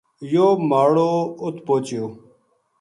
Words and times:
یوہ 0.31 0.49
ماڑو 0.69 1.11
اُت 1.43 1.55
پوہچیو 1.65 2.05